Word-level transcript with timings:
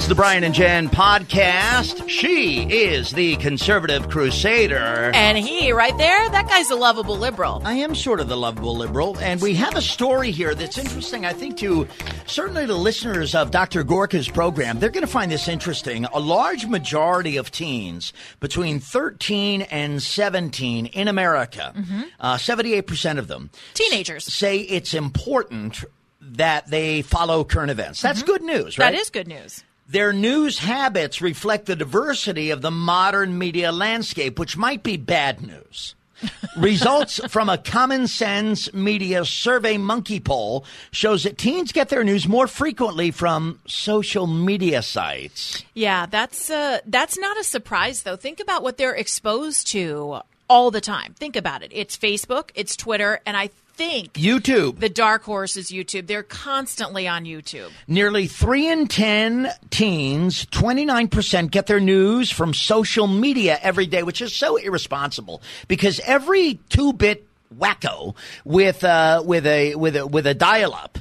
It's 0.00 0.08
the 0.08 0.14
Brian 0.14 0.44
and 0.44 0.54
Jen 0.54 0.88
podcast. 0.88 2.08
She 2.08 2.62
is 2.62 3.10
the 3.10 3.36
conservative 3.36 4.08
crusader. 4.08 5.10
And 5.12 5.36
he, 5.36 5.72
right 5.72 5.96
there, 5.98 6.26
that 6.30 6.48
guy's 6.48 6.70
a 6.70 6.74
lovable 6.74 7.18
liberal. 7.18 7.60
I 7.66 7.74
am 7.74 7.94
sort 7.94 8.18
of 8.18 8.26
the 8.26 8.36
lovable 8.36 8.74
liberal, 8.74 9.18
and 9.18 9.42
we 9.42 9.54
have 9.56 9.76
a 9.76 9.82
story 9.82 10.30
here 10.30 10.54
that's 10.54 10.78
interesting, 10.78 11.26
I 11.26 11.34
think, 11.34 11.58
to 11.58 11.86
certainly 12.26 12.64
the 12.64 12.76
listeners 12.78 13.34
of 13.34 13.50
Dr. 13.50 13.84
Gorka's 13.84 14.26
program. 14.26 14.78
They're 14.78 14.88
going 14.88 15.04
to 15.04 15.12
find 15.12 15.30
this 15.30 15.48
interesting. 15.48 16.06
A 16.06 16.18
large 16.18 16.64
majority 16.64 17.36
of 17.36 17.50
teens 17.50 18.14
between 18.40 18.80
13 18.80 19.62
and 19.62 20.02
17 20.02 20.86
in 20.86 21.08
America, 21.08 21.74
uh, 22.20 22.36
78% 22.36 23.18
of 23.18 23.28
them, 23.28 23.50
Teenagers. 23.74 24.24
say 24.24 24.60
it's 24.60 24.94
important 24.94 25.84
that 26.22 26.68
they 26.70 27.02
follow 27.02 27.44
current 27.44 27.70
events. 27.70 28.00
That's 28.00 28.22
good 28.22 28.42
news, 28.42 28.78
right? 28.78 28.92
That 28.92 28.98
is 28.98 29.10
good 29.10 29.28
news. 29.28 29.62
Their 29.90 30.12
news 30.12 30.60
habits 30.60 31.20
reflect 31.20 31.66
the 31.66 31.74
diversity 31.74 32.50
of 32.50 32.62
the 32.62 32.70
modern 32.70 33.36
media 33.36 33.72
landscape, 33.72 34.38
which 34.38 34.56
might 34.56 34.84
be 34.84 34.96
bad 34.96 35.44
news. 35.44 35.96
Results 36.56 37.18
from 37.26 37.48
a 37.48 37.58
common 37.58 38.06
sense 38.06 38.72
media 38.72 39.24
survey 39.24 39.78
monkey 39.78 40.20
poll 40.20 40.64
shows 40.92 41.24
that 41.24 41.38
teens 41.38 41.72
get 41.72 41.88
their 41.88 42.04
news 42.04 42.28
more 42.28 42.46
frequently 42.46 43.10
from 43.10 43.58
social 43.66 44.28
media 44.28 44.82
sites. 44.82 45.64
Yeah, 45.74 46.06
that's 46.06 46.50
uh, 46.50 46.78
that's 46.86 47.18
not 47.18 47.36
a 47.36 47.42
surprise 47.42 48.04
though. 48.04 48.16
Think 48.16 48.38
about 48.38 48.62
what 48.62 48.76
they're 48.76 48.94
exposed 48.94 49.66
to 49.68 50.20
all 50.48 50.70
the 50.70 50.80
time. 50.80 51.14
Think 51.14 51.34
about 51.34 51.64
it. 51.64 51.72
It's 51.74 51.96
Facebook, 51.96 52.50
it's 52.54 52.76
Twitter, 52.76 53.20
and 53.26 53.36
I 53.36 53.50
think 53.80 54.12
YouTube. 54.12 54.78
the 54.78 54.90
dark 54.90 55.22
horse 55.22 55.56
is 55.56 55.70
YouTube. 55.70 56.06
They're 56.06 56.22
constantly 56.22 57.08
on 57.08 57.24
YouTube. 57.24 57.70
Nearly 57.88 58.26
3 58.26 58.68
in 58.68 58.86
10 58.88 59.50
teens, 59.70 60.44
29%, 60.46 61.50
get 61.50 61.66
their 61.66 61.80
news 61.80 62.30
from 62.30 62.52
social 62.52 63.06
media 63.06 63.58
every 63.62 63.86
day, 63.86 64.02
which 64.02 64.20
is 64.20 64.34
so 64.34 64.56
irresponsible 64.56 65.40
because 65.66 65.98
every 66.00 66.60
two 66.68 66.92
bit 66.92 67.26
wacko 67.56 68.14
with 68.44 68.84
uh, 68.84 69.22
with 69.24 69.46
a 69.46 69.74
with 69.74 69.96
a 69.96 70.06
with 70.06 70.26
a 70.26 70.34
dial 70.34 70.74
up 70.74 70.98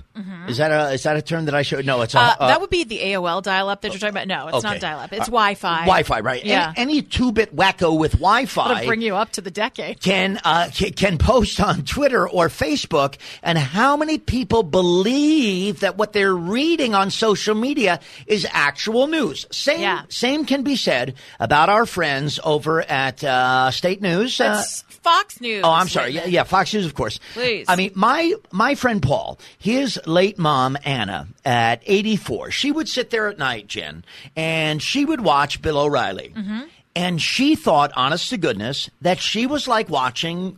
is 0.47 0.57
that 0.57 0.71
a 0.71 0.93
is 0.93 1.03
that 1.03 1.15
a 1.17 1.21
term 1.21 1.45
that 1.45 1.55
I 1.55 1.61
should 1.61 1.85
no 1.85 2.01
it's 2.01 2.13
a 2.15 2.19
Uh, 2.19 2.35
uh, 2.39 2.47
that 2.47 2.61
would 2.61 2.69
be 2.69 2.83
the 2.83 2.99
AOL 2.99 3.41
dial-up 3.41 3.81
that 3.81 3.91
you're 3.91 3.99
talking 3.99 4.09
about. 4.15 4.27
No, 4.27 4.47
it's 4.47 4.57
okay. 4.57 4.73
not 4.73 4.79
dial-up. 4.81 5.11
It's 5.13 5.21
Uh, 5.27 5.31
Wi-Fi. 5.31 5.79
Wi-Fi 5.81 6.19
right 6.21 6.43
Yeah. 6.45 6.73
any, 6.75 6.93
any 6.97 7.01
two 7.01 7.31
bit 7.31 7.55
wacko 7.55 7.97
with 7.97 8.13
Wi-Fi 8.13 8.85
bring 8.85 9.01
you 9.01 9.15
up 9.15 9.31
to 9.33 9.41
the 9.41 9.51
decade. 9.51 10.01
can 10.01 10.39
uh, 10.43 10.69
ca- 10.73 10.91
can 10.91 11.17
post 11.17 11.59
on 11.61 11.83
Twitter 11.83 12.27
or 12.27 12.49
Facebook, 12.49 13.15
and 13.43 13.57
how 13.57 13.95
many 13.97 14.17
people 14.17 14.63
believe 14.63 15.79
that 15.81 15.97
what 15.97 16.13
they're 16.13 16.35
reading 16.35 16.93
on 16.95 17.09
social 17.11 17.55
media 17.55 17.99
is 18.27 18.45
actual 18.51 19.07
news? 19.07 19.45
Same 19.51 19.81
Yeah. 19.81 20.01
same 20.09 20.45
can 20.45 20.63
be 20.63 20.75
said 20.75 21.15
about 21.39 21.69
our 21.69 21.85
friends 21.85 22.39
over 22.43 22.81
at 22.81 23.23
uh, 23.23 23.71
State 23.71 24.01
News. 24.01 24.39
Uh, 24.39 24.53
That's 24.55 24.81
Fox 25.03 25.39
News. 25.41 25.61
Oh, 25.63 25.71
I'm 25.71 25.87
sorry. 25.87 26.11
Yeah, 26.11 26.25
yeah, 26.25 26.43
Fox 26.43 26.73
News, 26.73 26.85
of 26.85 26.93
course. 26.93 27.19
Please. 27.33 27.65
I 27.69 27.75
mean, 27.75 27.91
my 27.95 28.33
my 28.51 28.75
friend 28.75 29.01
Paul, 29.01 29.39
his 29.57 29.99
late 30.09 30.37
mom 30.37 30.77
Anna, 30.83 31.27
at 31.45 31.81
84, 31.85 32.51
she 32.51 32.71
would 32.71 32.89
sit 32.89 33.09
there 33.11 33.27
at 33.29 33.37
night, 33.37 33.67
Jen, 33.67 34.03
and 34.35 34.81
she 34.81 35.05
would 35.05 35.21
watch 35.21 35.61
Bill 35.61 35.77
O'Reilly, 35.77 36.33
Mm-hmm. 36.35 36.61
and 36.95 37.21
she 37.21 37.55
thought, 37.55 37.91
honest 37.95 38.29
to 38.31 38.37
goodness, 38.37 38.89
that 39.01 39.19
she 39.19 39.45
was 39.45 39.67
like 39.67 39.89
watching 39.89 40.57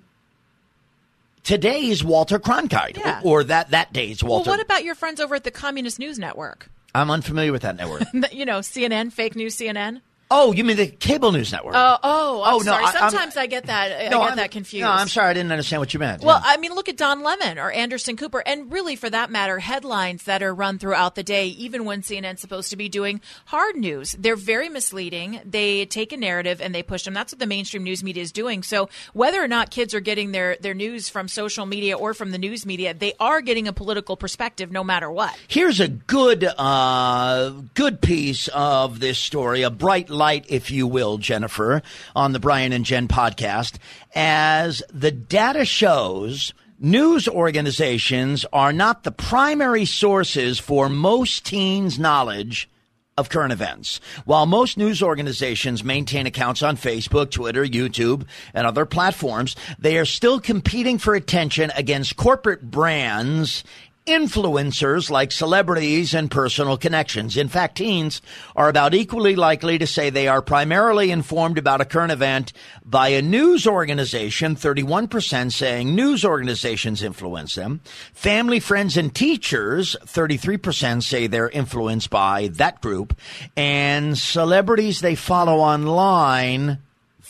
today's 1.43 2.03
Walter 2.03 2.39
Cronkite, 2.39 2.97
Yeah. 2.97 3.21
or, 3.23 3.41
or 3.41 3.43
that 3.45 3.71
that 3.71 3.93
day's 3.93 4.23
Walter. 4.23 4.49
Well, 4.49 4.57
what 4.57 4.65
about 4.65 4.83
your 4.83 4.95
friends 4.95 5.19
over 5.19 5.35
at 5.35 5.43
the 5.43 5.51
Communist 5.51 5.99
News 5.99 6.19
Network? 6.19 6.69
I'm 6.93 7.09
unfamiliar 7.09 7.51
with 7.51 7.61
that 7.61 7.77
network. 7.77 8.03
You 8.31 8.45
know, 8.45 8.59
CNN, 8.59 9.11
fake 9.13 9.35
news 9.35 9.55
CNN. 9.57 10.01
Oh, 10.31 10.51
you 10.53 10.63
mean 10.63 10.77
the 10.77 10.87
cable 10.87 11.31
news 11.31 11.51
network? 11.51 11.75
Oh, 11.77 11.97
oh, 12.01 12.43
I'm 12.43 12.53
Oh, 12.55 12.57
no, 12.57 12.63
sorry. 12.63 12.83
I- 12.83 12.87
I'm- 12.87 13.09
Sometimes 13.11 13.37
I 13.37 13.45
get 13.47 13.65
that. 13.67 13.91
I 13.91 14.09
get 14.09 14.13
I'm, 14.15 14.37
that 14.37 14.49
confused. 14.51 14.81
No, 14.83 14.89
I'm 14.91 15.07
sorry, 15.07 15.29
I 15.29 15.33
didn't 15.33 15.51
understand 15.51 15.79
what 15.81 15.93
you 15.93 15.99
meant. 15.99 16.23
Well, 16.23 16.41
Yeah. 16.43 16.51
I 16.53 16.57
mean, 16.57 16.73
look 16.73 16.89
at 16.89 16.97
Don 16.97 17.21
Lemon 17.21 17.59
or 17.59 17.69
Anderson 17.71 18.17
Cooper, 18.17 18.41
and 18.45 18.71
really, 18.71 18.95
for 18.95 19.09
that 19.09 19.29
matter, 19.29 19.59
headlines 19.59 20.23
that 20.23 20.41
are 20.41 20.53
run 20.53 20.79
throughout 20.79 21.15
the 21.15 21.23
day, 21.23 21.47
even 21.47 21.85
when 21.85 22.01
CNN's 22.01 22.41
supposed 22.41 22.69
to 22.71 22.77
be 22.77 22.89
doing 22.89 23.21
hard 23.45 23.75
news. 23.75 24.13
They're 24.17 24.35
very 24.35 24.69
misleading. 24.69 25.41
They 25.45 25.85
take 25.85 26.13
a 26.13 26.17
narrative 26.17 26.61
and 26.61 26.73
they 26.73 26.81
push 26.83 27.03
them. 27.03 27.13
That's 27.13 27.33
what 27.33 27.39
the 27.39 27.45
mainstream 27.47 27.83
news 27.83 28.03
media 28.03 28.23
is 28.23 28.31
doing. 28.31 28.63
So, 28.63 28.89
whether 29.13 29.43
or 29.43 29.47
not 29.47 29.69
kids 29.69 29.93
are 29.93 29.99
getting 29.99 30.31
their, 30.31 30.55
their 30.61 30.73
news 30.73 31.09
from 31.09 31.27
social 31.27 31.65
media 31.65 31.97
or 31.97 32.13
from 32.13 32.31
the 32.31 32.37
news 32.37 32.65
media, 32.65 32.93
they 32.93 33.13
are 33.19 33.41
getting 33.41 33.67
a 33.67 33.73
political 33.73 34.15
perspective 34.15 34.71
no 34.71 34.83
matter 34.83 35.11
what. 35.11 35.35
Here's 35.47 35.79
a 35.79 35.87
good, 35.89 36.43
uh, 36.45 37.49
good 37.73 38.01
piece 38.01 38.47
of 38.49 38.99
this 38.99 39.17
story, 39.19 39.63
a 39.63 39.69
bright 39.69 40.09
light, 40.21 40.45
if 40.49 40.69
you 40.69 40.85
will, 40.85 41.17
Jennifer, 41.17 41.81
on 42.15 42.31
the 42.31 42.39
Brian 42.39 42.73
and 42.73 42.85
Jen 42.85 43.07
podcast. 43.07 43.79
As 44.13 44.83
the 44.93 45.09
data 45.09 45.65
shows, 45.65 46.53
news 46.77 47.27
organizations 47.27 48.45
are 48.53 48.71
not 48.71 49.01
the 49.01 49.11
primary 49.11 49.83
sources 49.85 50.59
for 50.59 50.89
most 50.89 51.43
teens' 51.43 51.97
knowledge 51.97 52.69
of 53.17 53.29
current 53.29 53.51
events. 53.51 53.99
While 54.25 54.45
most 54.45 54.77
news 54.77 55.01
organizations 55.01 55.83
maintain 55.83 56.27
accounts 56.27 56.61
on 56.61 56.77
Facebook, 56.77 57.31
Twitter, 57.31 57.65
YouTube, 57.65 58.27
and 58.53 58.67
other 58.67 58.85
platforms, 58.85 59.55
they 59.79 59.97
are 59.97 60.05
still 60.05 60.39
competing 60.39 60.99
for 60.99 61.15
attention 61.15 61.71
against 61.75 62.15
corporate 62.15 62.69
brands 62.69 63.63
influencers 64.07 65.11
like 65.11 65.31
celebrities 65.31 66.13
and 66.13 66.31
personal 66.31 66.77
connections. 66.77 67.37
In 67.37 67.47
fact, 67.47 67.77
teens 67.77 68.21
are 68.55 68.67
about 68.67 68.93
equally 68.93 69.35
likely 69.35 69.77
to 69.77 69.85
say 69.85 70.09
they 70.09 70.27
are 70.27 70.41
primarily 70.41 71.11
informed 71.11 71.57
about 71.57 71.81
a 71.81 71.85
current 71.85 72.11
event 72.11 72.51
by 72.83 73.09
a 73.09 73.21
news 73.21 73.67
organization, 73.67 74.55
31% 74.55 75.51
saying 75.51 75.93
news 75.93 76.25
organizations 76.25 77.03
influence 77.03 77.55
them. 77.55 77.81
Family, 78.13 78.59
friends, 78.59 78.97
and 78.97 79.13
teachers, 79.13 79.95
33% 80.05 81.03
say 81.03 81.27
they're 81.27 81.49
influenced 81.49 82.09
by 82.09 82.47
that 82.53 82.81
group. 82.81 83.15
And 83.55 84.17
celebrities 84.17 85.01
they 85.01 85.15
follow 85.15 85.57
online, 85.59 86.79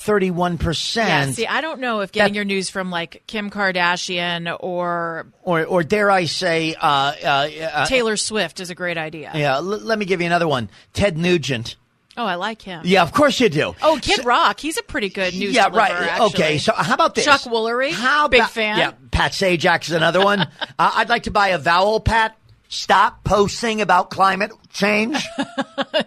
31%. 0.06 0.96
Yeah, 0.98 1.32
see, 1.32 1.48
I 1.48 1.62
don't 1.62 1.80
know 1.80 2.02
if 2.02 2.12
getting 2.12 2.34
That- 2.34 2.36
your 2.36 2.46
news 2.46 2.70
from 2.70 2.90
like 2.92 3.24
Kim 3.28 3.50
Kardashian 3.50 4.56
or 4.60 5.28
or, 5.44 5.64
or 5.66 5.84
dare 5.84 6.10
I 6.12 6.26
say, 6.26 6.76
uh, 6.76 6.86
uh, 7.24 7.50
uh, 7.74 7.86
Taylor 7.86 8.18
Swift 8.18 8.60
is 8.60 8.70
a 8.70 8.76
great 8.76 8.98
idea. 8.98 9.32
yeah, 9.36 9.56
l- 9.58 9.62
let 9.64 9.98
me 10.00 10.06
give 10.06 10.20
you 10.22 10.28
another 10.28 10.48
one. 10.48 10.70
Ted 10.94 11.18
Nugent. 11.18 11.76
Oh, 12.18 12.26
I 12.26 12.36
like 12.36 12.62
him. 12.62 12.82
Yeah, 12.84 13.04
of 13.04 13.14
course 13.14 13.40
you 13.40 13.48
do. 13.48 13.74
Oh, 13.82 13.98
Kid 14.02 14.26
Rock, 14.26 14.60
he's 14.60 14.78
a 14.78 14.84
pretty 14.84 15.08
good 15.10 15.34
news 15.34 15.56
yeah, 15.56 15.70
right. 15.72 15.92
actually. 15.92 16.26
Okay, 16.28 16.58
so 16.58 16.74
how 16.74 16.94
about 16.94 17.16
this? 17.16 17.24
Chuck 17.24 17.42
Woolery, 17.42 17.92
How 17.94 18.28
big 18.28 18.42
about- 18.42 18.52
fan. 18.52 18.78
Yeah, 18.78 18.92
Pat 19.12 19.32
Sajak 19.32 19.84
is 19.84 19.92
another 19.92 20.22
one. 20.22 20.42
uh, 20.62 20.66
I'd 20.78 21.08
like 21.10 21.24
to 21.24 21.32
buy 21.32 21.50
a 21.50 21.58
vowel, 21.58 22.00
Pat. 22.02 22.36
Stop 22.68 23.24
posting 23.24 23.82
about 23.82 24.10
climate 24.10 24.52
change. 24.74 25.18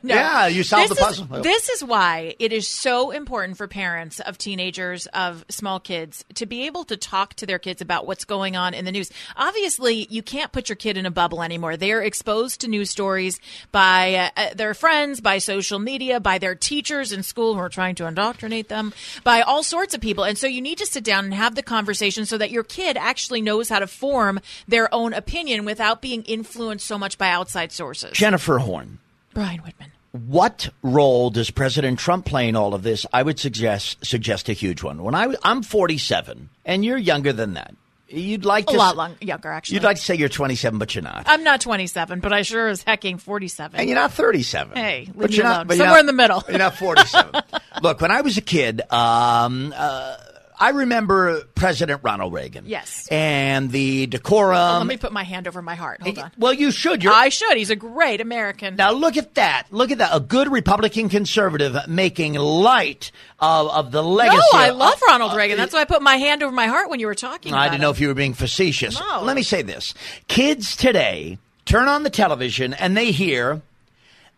Yeah, 0.03 0.47
you 0.49 0.63
solved 0.63 0.91
this 0.91 0.99
the 0.99 1.05
puzzle. 1.05 1.37
Is, 1.37 1.43
this 1.43 1.69
is 1.71 1.85
why 1.85 2.35
it 2.39 2.53
is 2.53 2.69
so 2.69 3.11
important 3.11 3.57
for 3.57 3.67
parents 3.67 4.21
of 4.21 4.37
teenagers, 4.37 5.07
of 5.09 5.45
small 5.49 5.81
kids, 5.81 6.25
to 6.35 6.47
be 6.47 6.67
able 6.67 6.85
to 6.85 6.97
talk 6.97 7.35
to 7.35 7.47
their 7.47 7.59
kids 7.59 7.81
about 7.81 8.07
what's 8.07 8.25
going 8.25 8.57
on 8.57 8.75
in 8.75 8.85
the 8.85 8.93
news. 8.93 9.11
Obviously, 9.37 10.07
you 10.11 10.23
can't 10.23 10.53
put 10.53 10.69
your 10.69 10.77
kid 10.77 10.97
in 10.97 11.07
a 11.07 11.11
bubble 11.11 11.43
anymore. 11.43 11.77
They 11.77 11.93
are 11.93 12.03
exposed 12.03 12.61
to 12.61 12.69
news 12.69 12.91
stories 12.91 13.41
by 13.73 14.15
uh, 14.15 14.31
uh, 14.37 14.55
their 14.55 14.75
friends, 14.75 15.21
by 15.21 15.39
social 15.39 15.79
media, 15.79 16.21
by 16.21 16.39
their 16.39 16.55
teachers 16.55 17.13
in 17.13 17.23
school 17.23 17.55
who 17.55 17.61
are 17.61 17.69
trying 17.69 17.95
to 17.97 18.07
indoctrinate 18.07 18.69
them, 18.69 18.93
by 19.23 19.41
all 19.41 19.63
sorts 19.63 19.95
of 19.95 20.01
people. 20.01 20.25
And 20.25 20.37
so 20.37 20.47
you 20.47 20.61
need 20.61 20.79
to 20.79 20.87
sit 20.87 21.05
down 21.05 21.25
and 21.25 21.35
have 21.35 21.55
the 21.55 21.63
conversation 21.63 22.27
so 22.27 22.39
that 22.39 22.51
your 22.51 22.65
kid 22.65 22.97
actually 22.97 23.41
knows 23.41 23.69
how 23.69 23.79
to 23.79 23.87
form 23.87 24.41
their 24.69 24.93
own 24.95 25.15
opinion 25.15 25.65
without 25.65 26.03
being 26.03 26.23
influenced 26.25 26.87
so 26.87 26.99
much 26.99 27.17
by 27.17 27.31
outside 27.31 27.73
sources. 27.73 28.13
Jennifer 28.13 28.54
Horn. 28.59 28.99
Brian 29.33 29.61
Whitman. 29.61 29.91
What 30.13 30.69
role 30.83 31.31
does 31.31 31.51
President 31.51 31.99
Trump 31.99 32.25
play 32.25 32.49
in 32.49 32.55
all 32.55 32.73
of 32.75 32.83
this? 32.85 33.05
I 33.13 33.23
would 33.25 33.39
suggest 33.41 34.05
suggest 34.05 34.49
a 34.49 34.53
huge 34.53 34.83
one. 34.83 35.03
When 35.03 35.15
I 35.15 35.35
I'm 35.43 35.63
47, 35.63 36.51
and 36.65 36.85
you're 36.85 36.97
younger 36.99 37.33
than 37.33 37.55
that. 37.55 37.75
You'd 38.07 38.45
like 38.45 38.69
A 38.69 38.73
to 38.73 38.79
lot 38.79 38.91
s- 38.91 38.97
long, 38.97 39.17
younger, 39.21 39.51
actually. 39.51 39.75
You'd 39.75 39.83
like 39.83 39.97
to 39.97 40.03
say 40.03 40.15
you're 40.15 40.29
27, 40.29 40.79
but 40.79 40.95
you're 40.95 41.03
not. 41.03 41.25
I'm 41.27 41.43
not 41.43 41.61
27, 41.63 42.21
but 42.21 42.33
I 42.33 42.43
sure 42.43 42.69
as 42.69 42.83
hecking 42.83 43.19
47. 43.19 43.81
And 43.81 43.89
you're 43.89 43.99
not 43.99 44.13
37. 44.13 44.77
Hey, 44.77 45.07
leave 45.07 45.17
but 45.17 45.31
me 45.31 45.37
you're 45.37 45.47
alone. 45.47 45.57
not, 45.57 45.67
but 45.67 45.77
you're 45.79 45.87
Somewhere 45.87 45.95
not- 45.95 46.01
in 46.01 46.07
the 46.07 46.13
middle. 46.13 46.45
You're 46.49 46.59
not 46.59 46.77
47. 46.77 47.43
Look, 47.83 48.01
when 48.01 48.13
I 48.13 48.21
was 48.21 48.37
a 48.37 48.41
kid, 48.43 48.83
um, 48.93 49.75
uh, 49.77 50.17
I 50.59 50.71
remember 50.71 51.43
President 51.55 52.01
Ronald 52.05 52.33
Reagan. 52.33 52.65
Yes. 52.67 53.09
And 53.11 53.71
the 53.71 54.07
decorum. 54.07 54.79
Let 54.79 54.87
me 54.87 54.97
put 54.97 55.13
my 55.13 55.25
hand 55.25 55.49
over 55.49 55.61
my 55.63 55.75
heart. 55.75 56.03
Hold 56.03 56.19
on. 56.19 56.31
Well, 56.39 56.53
you 56.53 56.71
should. 56.71 57.03
You're, 57.03 57.13
I 57.13 57.29
should. 57.29 57.57
He's 57.57 57.71
a 57.71 57.77
great 57.77 58.21
American. 58.21 58.77
now 58.77 58.93
look 58.93 59.17
at 59.17 59.35
that. 59.35 59.65
Look 59.71 59.91
at 59.91 59.99
that. 59.99 60.11
A 60.15 60.21
good 60.21 60.51
Republican 60.51 61.09
conservative 61.09 61.77
making 61.89 62.35
light 62.35 63.11
of, 63.41 63.69
of 63.69 63.93
the 63.93 64.03
legacy. 64.03 64.39
no, 64.53 64.59
I 64.59 64.69
of- 64.69 64.77
love 64.77 65.01
Ronald 65.09 65.33
uh, 65.33 65.37
Reagan. 65.37 65.57
That's 65.57 65.75
why 65.75 65.81
I 65.81 65.85
put 65.85 66.03
my 66.03 66.17
hand 66.17 66.43
over 66.43 66.53
my 66.53 66.67
heart 66.67 66.89
when 66.89 67.01
you 67.01 67.07
were 67.07 67.15
talking 67.15 67.53
I 67.53 67.69
didn't 67.69 67.81
know 67.81 67.91
if 67.91 68.01
you 68.01 68.09
were 68.09 68.15
being 68.15 68.35
facetious. 68.35 68.99
No. 68.99 69.23
Let 69.23 69.37
me 69.37 69.43
say 69.43 69.63
this. 69.63 69.95
Kids 70.29 70.77
today 70.77 71.39
turn 71.65 71.89
on 71.89 72.03
the 72.05 72.11
television 72.11 72.75
and 72.75 72.97
they 72.97 73.11
hear 73.11 73.63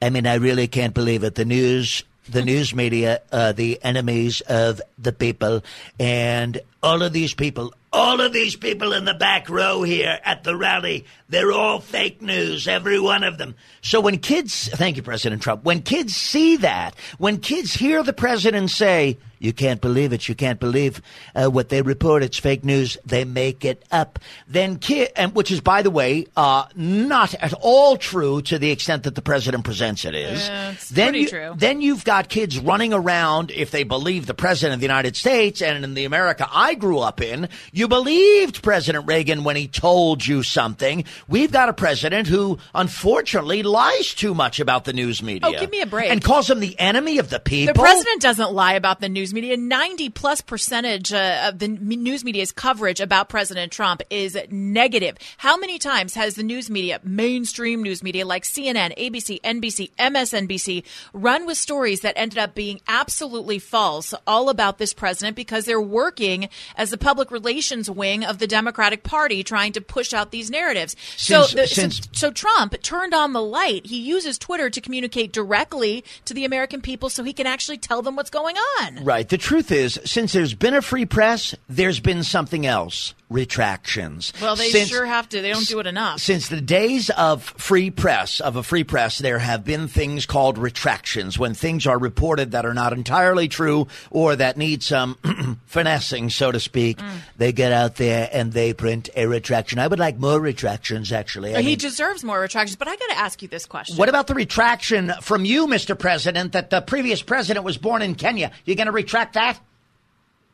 I 0.01 0.11
mean, 0.11 0.27
I 0.27 0.35
really 0.35 0.69
can't 0.69 0.95
believe 0.95 1.25
it. 1.25 1.35
The 1.37 1.45
news, 1.45 2.05
the 2.29 2.45
news 2.45 2.75
media, 2.75 3.23
uh, 3.33 3.53
the 3.53 3.79
enemies 3.83 4.41
of 4.43 4.81
the 4.99 5.13
people, 5.13 5.63
and 5.99 6.61
all 6.83 7.03
of 7.03 7.13
these 7.13 7.35
people, 7.35 7.73
all 7.93 8.21
of 8.21 8.33
these 8.33 8.57
people 8.57 8.93
in 8.93 9.05
the 9.05 9.15
back 9.15 9.49
row 9.49 9.83
here 9.83 10.19
at 10.25 10.45
the 10.45 10.55
rally, 10.55 11.07
they're 11.29 11.53
all 11.53 11.81
fake 11.81 12.21
news, 12.21 12.69
every 12.69 13.01
one 13.01 13.25
of 13.25 13.39
them. 13.39 13.55
So 13.81 14.01
when 14.01 14.19
kids, 14.19 14.69
thank 14.69 14.97
you, 14.97 15.03
President 15.03 15.41
Trump, 15.41 15.65
when 15.65 15.83
kids 15.83 16.15
see 16.15 16.57
that, 16.59 16.95
when 17.19 17.39
kids 17.39 17.73
hear 17.73 18.03
the 18.03 18.13
president 18.13 18.71
say, 18.71 19.19
you 19.39 19.53
can't 19.53 19.81
believe 19.81 20.13
it. 20.13 20.29
You 20.29 20.35
can't 20.35 20.61
believe 20.61 21.03
uh, 21.35 21.47
what 21.47 21.69
they 21.69 21.83
report. 21.83 22.23
It's 22.23 22.39
fake 22.39 22.65
news. 22.65 22.97
They 23.05 23.25
make 23.25 23.65
it 23.65 23.85
up. 23.91 24.19
Then, 24.49 24.79
and 25.15 25.35
which 25.35 25.51
is, 25.51 25.61
by 25.61 25.83
the 25.83 25.91
way, 25.91 26.27
uh, 26.37 26.67
not 26.75 27.35
at 27.35 27.53
all 27.61 27.97
true 27.97 28.43
to 28.43 28.59
the 28.59 28.71
extent 28.71 29.05
that 29.05 29.15
the 29.15 29.23
president 29.23 29.65
presents 29.65 30.05
it 30.05 30.15
is. 30.15 30.49
Yeah, 30.49 30.75
then 30.91 31.15
you, 31.15 31.29
true. 31.29 31.55
Then 31.57 31.81
you've 31.81 32.05
got 32.05 32.29
kids 32.29 32.59
running 32.59 32.93
around 32.93 33.51
if 33.51 33.71
they 33.71 33.85
believe 33.85 34.27
the 34.27 34.35
president 34.35 34.75
of 34.75 34.81
the 34.81 34.87
United 34.87 35.17
States 35.17 35.63
and 35.63 35.85
in 35.85 35.95
the 35.95 36.05
America 36.05 36.49
I 36.51 36.75
grew 36.75 36.99
up 36.99 37.21
in. 37.21 37.49
You 37.73 37.89
believed 37.89 38.63
President 38.63 39.07
Reagan 39.07 39.45
when 39.45 39.57
he 39.57 39.69
told 39.69 40.27
you 40.27 40.43
something. 40.43 41.05
We've 41.29 41.53
got 41.53 41.69
a 41.69 41.73
president 41.73 42.29
who, 42.29 42.59
unfortunately, 42.75 43.63
lies 43.63 44.15
too 44.15 44.35
much 44.35 44.61
about 44.61 44.85
the 44.85 44.93
news 44.93 45.23
media. 45.23 45.51
Oh, 45.55 45.61
give 45.61 45.71
me 45.71 45.81
a 45.81 45.87
break. 45.87 46.11
And 46.11 46.23
calls 46.23 46.51
him 46.51 46.61
the 46.61 46.79
enemy 46.79 47.19
of 47.19 47.31
the 47.31 47.41
people. 47.41 47.75
The 47.75 47.81
president 47.81 48.23
doesn't 48.23 48.53
lie 48.53 48.75
about 48.75 49.01
the 49.01 49.09
news 49.09 49.26
media. 49.33 49.57
90 49.57 50.11
plus 50.11 50.43
percentage 50.43 51.13
uh, 51.13 51.47
of 51.49 51.59
the 51.59 51.69
news 51.69 52.23
media's 52.25 52.53
coverage 52.53 53.01
about 53.01 53.29
President 53.31 53.73
Trump 53.73 54.03
is 54.11 54.37
negative. 54.51 55.17
How 55.39 55.57
many 55.57 55.79
times 55.79 56.15
has 56.15 56.35
the 56.35 56.43
news 56.43 56.69
media, 56.69 57.01
mainstream 57.03 57.83
news 57.83 58.03
media 58.03 58.27
like 58.27 58.43
CNN, 58.43 58.97
ABC, 58.99 59.41
NBC, 59.41 59.93
MSNBC, 59.99 60.85
run 61.15 61.47
with 61.47 61.57
stories 61.57 62.03
that 62.03 62.15
ended 62.19 62.39
up 62.39 62.55
being 62.55 62.81
absolutely 62.87 63.59
false 63.59 64.13
all 64.27 64.51
about 64.51 64.77
this 64.77 64.93
president 64.93 65.37
because 65.37 65.65
they're 65.65 65.81
working 65.81 66.49
as 66.77 66.91
the 66.91 66.99
public 66.99 67.31
relations 67.31 67.91
wing 67.91 68.25
of 68.25 68.39
the 68.39 68.47
Democratic 68.47 69.03
Party 69.03 69.43
trying 69.43 69.73
to 69.73 69.81
push 69.81 70.13
out 70.13 70.33
these 70.33 70.51
narratives. 70.51 70.95
Since- 71.17 71.51
so, 71.51 71.57
the, 71.57 71.67
since- 71.67 72.09
so 72.13 72.27
so 72.27 72.33
Trump 72.33 72.75
turned 72.83 73.15
on 73.15 73.33
the 73.35 73.41
light. 73.41 73.87
He 73.87 74.01
uses 74.01 74.37
Twitter 74.37 74.69
to 74.69 74.81
communicate 74.81 75.31
directly 75.33 76.03
to 76.25 76.35
the 76.35 76.45
American 76.45 76.81
people 76.81 77.09
so 77.09 77.23
he 77.23 77.33
can 77.33 77.47
actually 77.47 77.79
tell 77.79 78.03
them 78.03 78.17
what's 78.17 78.31
going 78.31 78.57
on. 78.81 79.05
Right. 79.05 79.16
The 79.23 79.39
truth 79.39 79.71
is, 79.71 79.99
since 80.05 80.33
there's 80.33 80.55
been 80.55 80.75
a 80.75 80.83
free 80.83 81.07
press, 81.07 81.55
there's 81.69 82.01
been 82.01 82.23
something 82.23 82.67
else 82.67 83.15
retractions. 83.29 84.33
Well, 84.41 84.57
they 84.57 84.71
Since- 84.71 84.89
sure 84.89 85.07
have 85.07 85.29
to. 85.31 85.43
They 85.43 85.53
don't 85.53 85.67
do 85.67 85.81
it 85.81 85.87
enough. 85.87 86.21
Since 86.21 86.49
the 86.49 86.61
days 86.61 87.11
of 87.11 87.43
free 87.43 87.91
press, 87.91 88.41
of 88.41 88.57
a 88.57 88.63
free 88.63 88.85
press, 88.85 89.19
there 89.19 89.39
have 89.39 89.65
been 89.65 89.89
things 89.89 90.27
called 90.27 90.59
retractions 90.59 91.39
when 91.39 91.55
things 91.55 91.87
are 91.87 91.99
reported 91.99 92.53
that 92.53 92.65
are 92.65 92.75
not 92.75 92.93
entirely 92.93 93.49
true 93.49 93.89
or 94.11 94.37
that 94.37 94.57
need 94.57 94.83
some 94.83 95.17
finessing, 95.67 96.31
so 96.31 96.53
to 96.53 96.61
speak. 96.61 96.99
Mm. 96.99 97.11
They 97.37 97.53
get 97.53 97.73
out 97.73 97.97
there 97.97 98.29
and 98.33 98.53
they 98.53 98.73
print 98.73 99.09
a 99.17 99.27
retraction. 99.27 99.79
I 99.79 99.89
would 99.89 99.99
like 99.99 100.19
more 100.19 100.41
retractions, 100.41 101.11
actually. 101.11 101.55
He 101.55 101.63
mean, 101.63 101.79
deserves 101.79 102.23
more 102.23 102.41
retractions. 102.41 102.77
But 102.77 102.89
I 102.89 102.97
got 102.97 103.09
to 103.09 103.19
ask 103.19 103.43
you 103.43 103.49
this 103.49 103.67
question. 103.67 103.97
what 103.97 104.09
about 104.09 104.29
the 104.29 104.35
retraction 104.35 105.13
from 105.21 105.45
you, 105.45 105.67
Mr. 105.67 105.99
President, 105.99 106.53
that 106.53 106.71
the 106.71 106.81
previous 106.81 107.23
president 107.23 107.65
was 107.65 107.77
born 107.77 108.03
in 108.03 108.15
Kenya? 108.15 108.53
You're 108.65 108.77
going 108.77 108.87
to 108.87 108.93
retract 109.07 109.35
that? 109.35 109.61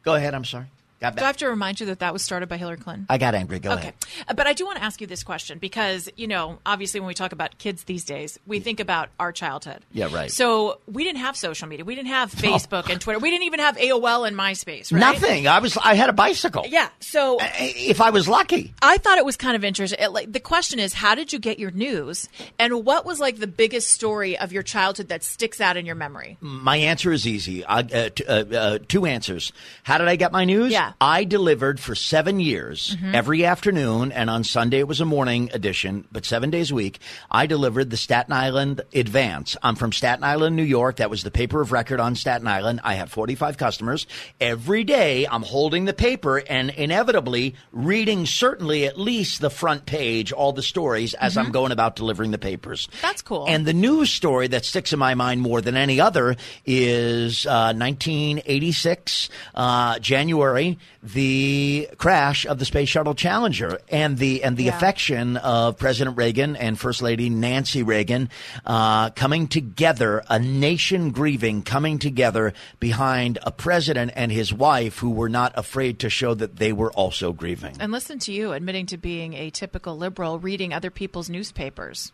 Go 0.03 0.15
ahead. 0.15 0.35
I'm 0.35 0.45
sorry. 0.45 0.67
Got 1.03 1.17
do 1.17 1.25
I 1.25 1.27
have 1.27 1.37
to 1.39 1.49
remind 1.49 1.81
you 1.81 1.87
that 1.87 1.99
that 1.99 2.13
was 2.13 2.23
started 2.23 2.49
by 2.49 2.57
Hillary 2.57 2.77
Clinton? 2.79 3.07
I 3.11 3.19
got 3.19 3.35
angry. 3.35 3.59
Go 3.59 3.73
Okay. 3.73 3.81
ahead. 3.81 3.95
Uh, 4.29 4.35
But 4.35 4.47
I 4.47 4.53
do 4.55 4.65
want 4.65 4.79
to 4.79 4.85
ask 4.85 5.01
you 5.01 5.07
this 5.07 5.23
question 5.23 5.59
because, 5.59 6.09
you 6.17 6.27
know, 6.29 6.59
obviously 6.65 7.01
when 7.01 7.09
we 7.09 7.15
talk 7.15 7.33
about 7.33 7.59
kids 7.59 7.85
these 7.85 8.05
days, 8.05 8.39
we 8.47 8.61
think 8.61 8.79
about 8.81 9.09
our 9.21 9.33
childhood. 9.33 9.81
Yeah, 9.93 10.09
right. 10.13 10.31
So 10.31 10.79
we 10.87 11.05
didn't 11.05 11.19
have 11.21 11.37
social 11.37 11.67
media. 11.69 11.85
We 11.85 11.95
didn't 11.97 12.09
have 12.09 12.33
Facebook 12.49 12.89
and 12.89 13.01
Twitter. 13.01 13.19
We 13.19 13.31
didn't 13.31 13.45
even 13.47 13.61
have 13.61 13.77
AOL 13.77 14.27
and 14.27 14.37
MySpace, 14.37 14.93
right? 14.93 15.01
Nothing. 15.01 15.47
I 15.49 15.59
was. 15.59 15.77
I 15.77 15.95
had 15.95 16.09
a 16.09 16.13
bicycle. 16.13 16.65
Yeah. 16.69 16.89
So 17.01 17.39
If 17.41 18.01
I 18.01 18.11
was 18.11 18.29
lucky. 18.29 18.73
I 18.81 18.97
thought 18.99 19.19
it 19.19 19.25
was 19.25 19.37
kind 19.37 19.57
of 19.57 19.65
interesting. 19.65 19.99
It, 20.01 20.13
like 20.13 20.33
the 20.33 20.41
question 20.41 20.79
is, 20.79 20.95
how 20.95 21.15
did 21.15 21.33
you 21.33 21.39
get 21.39 21.59
your 21.59 21.73
news, 21.73 22.29
and 22.59 22.85
what 22.85 23.05
was 23.05 23.19
like 23.21 23.39
the 23.39 23.47
biggest 23.47 23.91
story 23.91 24.39
of 24.39 24.53
your 24.53 24.63
childhood 24.63 25.09
that 25.09 25.25
sticks 25.25 25.61
out 25.61 25.77
in 25.77 25.85
your 25.87 25.95
memory? 25.97 26.39
My 26.41 26.77
answer 26.77 27.13
is 27.13 27.27
easy. 27.27 27.65
I, 27.65 27.81
uh, 27.81 28.09
t- 28.15 28.25
uh, 28.25 28.45
uh, 28.45 28.79
two 28.87 29.07
answers. 29.07 29.53
How 29.83 29.99
did 29.99 30.09
I 30.09 30.17
get 30.17 30.31
my 30.33 30.45
news? 30.45 30.71
Yeah. 30.73 30.92
I 31.01 31.25
delivered 31.25 31.81
for 31.81 31.95
seven 31.95 32.41
years 32.41 32.97
every 33.13 33.45
afternoon, 33.45 34.13
and 34.13 34.31
on 34.31 34.45
Sunday 34.45 34.79
it 34.79 34.89
was 34.89 35.01
a 35.01 35.05
morning 35.05 35.51
edition, 35.53 36.07
but 36.13 36.25
seven 36.25 36.51
days 36.51 36.71
a 36.71 36.75
week. 36.75 36.99
I 37.31 37.47
delivered 37.47 37.91
the 37.91 37.97
Staten 37.97 38.33
Island 38.33 38.81
Advance. 38.95 39.57
I'm 39.63 39.77
from 39.77 39.93
Staten 39.93 40.25
Island, 40.25 40.57
New 40.57 40.63
York. 40.63 40.97
That 40.97 41.11
was 41.11 41.23
the 41.23 41.31
paper 41.31 41.61
of 41.61 41.73
record 41.73 42.01
on 42.01 42.15
Staten 42.15 42.47
Island. 42.47 42.81
I 42.85 42.95
have 42.95 43.11
45 43.11 43.57
customers. 43.57 44.07
Every 44.41 44.85
day 44.85 45.27
I'm 45.27 45.43
holding 45.43 45.85
the 45.85 45.93
paper 45.93 46.39
and 46.39 46.71
inevitably 46.71 47.55
reading 47.73 48.27
certainly 48.27 48.87
at 48.87 48.99
least 48.99 49.41
the 49.41 49.51
front 49.51 49.87
page, 49.87 50.33
all 50.33 50.53
the 50.53 50.63
stories 50.63 51.15
as 51.15 51.37
I'm 51.37 51.51
going 51.53 51.73
about 51.73 51.97
delivering 51.97 52.31
the 52.31 52.39
papers. 52.39 52.89
That's 53.01 53.23
cool. 53.23 53.47
And 53.49 53.67
the 53.67 53.73
news 53.73 54.11
story 54.11 54.49
that 54.49 54.65
sticks 54.65 54.93
in 54.93 54.99
my 54.99 55.15
mind 55.15 55.41
more 55.41 55.61
than 55.61 55.77
any 55.77 56.01
other 56.01 56.37
is 56.65 57.47
uh, 57.47 57.73
1986, 57.75 59.29
uh, 59.55 59.99
January, 59.99 60.79
the 61.03 61.89
crash 61.99 62.47
of 62.47 62.59
the 62.59 62.65
Space 62.65 62.89
Shuttle 62.89 63.15
Challenger 63.15 63.79
and 63.89 64.19
the 64.19 64.45
and 64.45 64.57
the 64.57 64.65
Yeah. 64.65 64.77
affection 64.77 65.37
of 65.37 65.77
President 65.77 66.17
Reagan 66.17 66.55
and 66.57 66.79
First 66.79 67.03
Lady 67.03 67.29
Nancy 67.29 67.83
Reagan 67.83 68.29
uh, 68.65 69.11
coming 69.11 69.49
together, 69.49 70.23
a 70.29 70.39
nation 70.39 71.11
grieving, 71.11 71.63
coming 71.63 71.99
together 71.99 72.53
behind 72.79 73.39
a 73.43 73.51
president 73.51 74.13
and 74.15 74.31
his 74.31 74.53
wife 74.53 74.99
who 74.99 75.11
were 75.11 75.29
not 75.29 75.53
afraid 75.57 75.99
to 76.01 76.09
show 76.11 76.35
that 76.35 76.57
they 76.57 76.73
were 76.73 76.93
also 76.93 77.33
grieving. 77.33 77.75
And 77.81 77.91
listen 77.91 78.19
to 78.21 78.33
you 78.33 78.53
admitting 78.53 78.87
to 78.87 78.97
being 78.97 79.35
a 79.35 79.51
typical 79.51 79.97
liberal, 79.97 80.39
reading 80.39 80.73
other 80.73 80.91
people's 80.91 81.29
newspapers. 81.29 82.13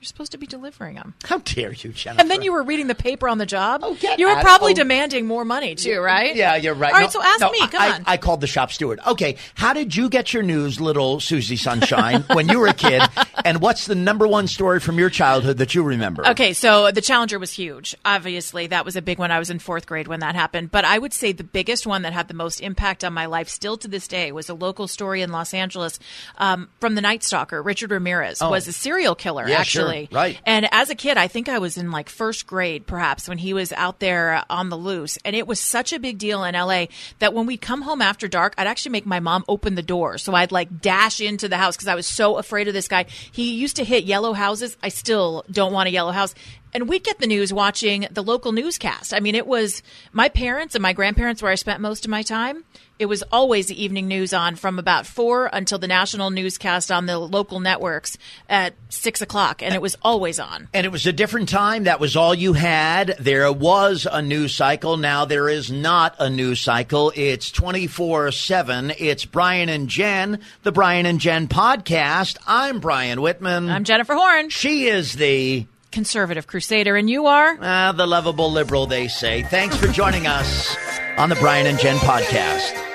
You're 0.00 0.06
supposed 0.06 0.32
to 0.32 0.38
be 0.38 0.46
delivering 0.46 0.94
them. 0.94 1.12
How 1.24 1.38
dare 1.38 1.72
you, 1.74 1.90
Jennifer? 1.92 2.22
And 2.22 2.30
then 2.30 2.40
you 2.40 2.52
were 2.54 2.62
reading 2.62 2.86
the 2.86 2.94
paper 2.94 3.28
on 3.28 3.36
the 3.36 3.44
job. 3.44 3.82
Oh, 3.84 3.94
get 3.96 4.18
you 4.18 4.28
were 4.28 4.40
probably 4.40 4.72
Oh. 4.72 4.76
demanding 4.76 5.26
more 5.26 5.44
money 5.44 5.74
too, 5.74 6.00
right? 6.00 6.34
Yeah, 6.34 6.56
you're 6.56 6.72
right. 6.72 6.94
All 6.94 7.00
right, 7.00 7.12
so 7.12 7.22
ask 7.22 7.40
me. 7.42 7.58
I- 7.60 7.66
Come 7.66 7.82
I, 7.82 7.90
on. 7.96 8.04
I 8.06 8.16
called 8.16 8.40
the 8.40 8.46
shop 8.46 8.72
steward. 8.72 8.98
Okay, 9.06 9.36
how 9.56 9.74
did 9.74 9.94
you 9.94 10.08
get 10.08 10.32
your 10.32 10.42
news, 10.42 10.80
little 10.80 11.20
Susie 11.20 11.56
Sunshine, 11.56 12.24
when 12.32 12.48
you 12.48 12.58
were 12.60 12.68
a 12.68 12.72
kid? 12.74 13.02
And 13.42 13.62
what's 13.62 13.86
the 13.86 13.94
number 13.94 14.28
one 14.28 14.46
story 14.48 14.80
from 14.80 14.98
your 14.98 15.08
childhood 15.08 15.56
that 15.58 15.74
you 15.74 15.82
remember? 15.82 16.26
Okay, 16.28 16.52
so 16.52 16.90
the 16.90 17.00
Challenger 17.00 17.38
was 17.38 17.50
huge. 17.52 17.96
Obviously, 18.04 18.66
that 18.66 18.84
was 18.84 18.96
a 18.96 19.02
big 19.02 19.18
one. 19.18 19.30
I 19.30 19.38
was 19.38 19.48
in 19.48 19.58
fourth 19.58 19.86
grade 19.86 20.08
when 20.08 20.20
that 20.20 20.34
happened. 20.34 20.70
But 20.70 20.84
I 20.84 20.98
would 20.98 21.14
say 21.14 21.32
the 21.32 21.42
biggest 21.42 21.86
one 21.86 22.02
that 22.02 22.12
had 22.12 22.28
the 22.28 22.34
most 22.34 22.60
impact 22.60 23.02
on 23.02 23.14
my 23.14 23.24
life, 23.24 23.48
still 23.48 23.78
to 23.78 23.88
this 23.88 24.06
day, 24.06 24.30
was 24.30 24.50
a 24.50 24.54
local 24.54 24.86
story 24.88 25.22
in 25.22 25.32
Los 25.32 25.54
Angeles 25.54 25.98
um, 26.36 26.68
from 26.80 26.96
the 26.96 27.00
Night 27.00 27.22
Stalker. 27.24 27.62
Richard 27.62 27.90
Ramirez 27.92 28.40
was 28.42 28.68
a 28.68 28.72
serial 28.72 29.14
killer, 29.14 29.44
Oh. 29.46 29.50
Yeah, 29.50 29.62
sure. 29.62 29.89
Right. 30.12 30.38
And 30.46 30.68
as 30.72 30.90
a 30.90 30.94
kid, 30.94 31.16
I 31.16 31.28
think 31.28 31.48
I 31.48 31.58
was 31.58 31.76
in 31.76 31.90
like 31.90 32.08
first 32.08 32.46
grade, 32.46 32.86
perhaps, 32.86 33.28
when 33.28 33.38
he 33.38 33.52
was 33.52 33.72
out 33.72 34.00
there 34.00 34.42
on 34.48 34.68
the 34.68 34.76
loose. 34.76 35.18
And 35.24 35.36
it 35.36 35.46
was 35.46 35.60
such 35.60 35.92
a 35.92 35.98
big 35.98 36.18
deal 36.18 36.44
in 36.44 36.54
LA 36.54 36.86
that 37.18 37.34
when 37.34 37.46
we'd 37.46 37.60
come 37.60 37.82
home 37.82 38.02
after 38.02 38.28
dark, 38.28 38.54
I'd 38.58 38.66
actually 38.66 38.92
make 38.92 39.06
my 39.06 39.20
mom 39.20 39.44
open 39.48 39.74
the 39.74 39.82
door. 39.82 40.18
So 40.18 40.34
I'd 40.34 40.52
like 40.52 40.80
dash 40.80 41.20
into 41.20 41.48
the 41.48 41.56
house 41.56 41.76
because 41.76 41.88
I 41.88 41.94
was 41.94 42.06
so 42.06 42.38
afraid 42.38 42.68
of 42.68 42.74
this 42.74 42.88
guy. 42.88 43.06
He 43.32 43.54
used 43.54 43.76
to 43.76 43.84
hit 43.84 44.04
yellow 44.04 44.32
houses. 44.32 44.76
I 44.82 44.88
still 44.88 45.44
don't 45.50 45.72
want 45.72 45.88
a 45.88 45.92
yellow 45.92 46.12
house. 46.12 46.34
And 46.72 46.88
we'd 46.88 47.04
get 47.04 47.18
the 47.18 47.26
news 47.26 47.52
watching 47.52 48.06
the 48.10 48.22
local 48.22 48.52
newscast. 48.52 49.12
I 49.12 49.20
mean, 49.20 49.34
it 49.34 49.46
was 49.46 49.82
my 50.12 50.28
parents 50.28 50.74
and 50.74 50.82
my 50.82 50.92
grandparents 50.92 51.42
where 51.42 51.50
I 51.50 51.56
spent 51.56 51.80
most 51.80 52.04
of 52.04 52.10
my 52.10 52.22
time. 52.22 52.64
It 53.00 53.06
was 53.06 53.24
always 53.32 53.68
the 53.68 53.82
evening 53.82 54.08
news 54.08 54.34
on 54.34 54.56
from 54.56 54.78
about 54.78 55.06
four 55.06 55.48
until 55.50 55.78
the 55.78 55.86
national 55.88 56.28
newscast 56.28 56.92
on 56.92 57.06
the 57.06 57.18
local 57.18 57.58
networks 57.58 58.18
at 58.46 58.74
six 58.90 59.22
o'clock. 59.22 59.62
And 59.62 59.74
it 59.74 59.80
was 59.80 59.96
always 60.02 60.38
on. 60.38 60.68
And 60.74 60.84
it 60.84 60.92
was 60.92 61.06
a 61.06 61.12
different 61.12 61.48
time. 61.48 61.84
That 61.84 61.98
was 61.98 62.14
all 62.14 62.34
you 62.34 62.52
had. 62.52 63.16
There 63.18 63.50
was 63.54 64.06
a 64.10 64.20
news 64.20 64.54
cycle. 64.54 64.98
Now 64.98 65.24
there 65.24 65.48
is 65.48 65.70
not 65.70 66.14
a 66.18 66.28
news 66.28 66.60
cycle. 66.60 67.10
It's 67.16 67.50
24 67.50 68.32
7. 68.32 68.92
It's 68.98 69.24
Brian 69.24 69.70
and 69.70 69.88
Jen, 69.88 70.40
the 70.62 70.72
Brian 70.72 71.06
and 71.06 71.20
Jen 71.20 71.48
podcast. 71.48 72.36
I'm 72.46 72.80
Brian 72.80 73.22
Whitman. 73.22 73.70
I'm 73.70 73.84
Jennifer 73.84 74.14
Horn, 74.14 74.50
she 74.50 74.88
is 74.88 75.14
the, 75.14 75.66
conservative 75.90 76.46
crusader, 76.46 76.96
and 76.96 77.08
you 77.10 77.26
are? 77.26 77.58
uh, 77.60 77.92
the 77.92 78.06
lovable 78.06 78.50
liberal, 78.52 78.86
they 78.86 79.08
say. 79.08 79.42
Thanks 79.42 79.76
for 79.76 79.88
joining 79.88 80.26
us 80.26 80.76
on 81.16 81.28
the 81.28 81.36
Brian 81.36 81.66
and 81.66 81.78
Jen 81.78 81.96
podcast. 81.98 82.89